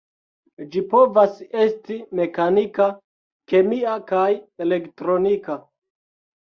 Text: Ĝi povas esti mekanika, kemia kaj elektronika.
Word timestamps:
Ĝi 0.75 0.81
povas 0.93 1.35
esti 1.65 1.99
mekanika, 2.21 2.89
kemia 3.53 3.95
kaj 4.13 4.27
elektronika. 4.69 5.63